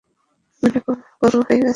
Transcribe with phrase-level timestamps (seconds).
[0.63, 0.79] মনে
[1.21, 1.69] কর হয়ে গেছে।